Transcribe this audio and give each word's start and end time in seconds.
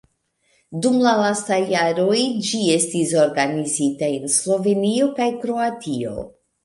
Dum 0.85 0.95
la 1.07 1.11
lastaj 1.17 1.59
jaroj 1.73 2.17
ĝi 2.47 2.61
estis 2.77 3.13
organizita 3.25 4.13
en 4.17 4.35
Slovenio 4.37 5.11
kaj 5.21 5.29
Kroatio. 5.45 6.17